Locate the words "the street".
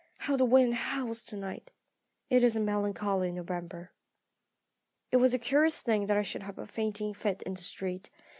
7.53-8.09